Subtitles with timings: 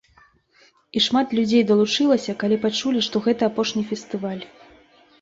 [0.97, 4.43] І шмат людзей далучылася, калі пачулі, што гэта апошні фестываль.